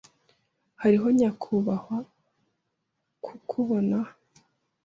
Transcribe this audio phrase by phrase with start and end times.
[0.81, 1.97] Hariho nyakubahwa
[3.25, 3.99] kukubona.